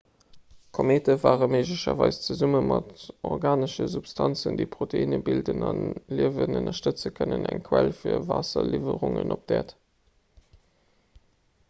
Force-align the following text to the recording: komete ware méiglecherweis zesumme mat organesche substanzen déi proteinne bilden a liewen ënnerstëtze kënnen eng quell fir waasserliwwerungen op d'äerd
komete 0.75 1.15
ware 1.23 1.47
méiglecherweis 1.55 2.17
zesumme 2.27 2.61
mat 2.69 3.03
organesche 3.33 3.85
substanzen 3.95 4.57
déi 4.61 4.65
proteinne 4.75 5.19
bilden 5.27 5.65
a 5.67 5.69
liewen 6.19 6.57
ënnerstëtze 6.61 7.11
kënnen 7.21 7.45
eng 7.53 7.61
quell 7.69 7.93
fir 7.99 8.15
waasserliwwerungen 8.33 9.37
op 9.37 9.45
d'äerd 9.53 9.77